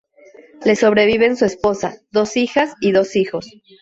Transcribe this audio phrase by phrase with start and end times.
[0.65, 3.51] Le sobreviven su esposa, dos hijas y dos hijos.